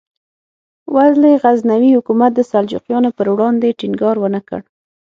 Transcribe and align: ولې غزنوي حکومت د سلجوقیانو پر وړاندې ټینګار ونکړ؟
ولې 0.95 1.31
غزنوي 1.43 1.89
حکومت 1.97 2.31
د 2.35 2.41
سلجوقیانو 2.51 3.09
پر 3.17 3.27
وړاندې 3.33 3.77
ټینګار 3.79 4.15
ونکړ؟ 4.21 4.59